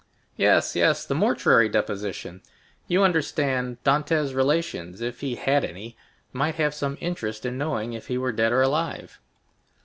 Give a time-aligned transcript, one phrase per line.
[0.35, 2.41] "Yes, yes, the mortuary deposition.
[2.87, 5.95] You understand, Dantès' relations, if he had any,
[6.33, 9.19] might have some interest in knowing if he were dead or alive."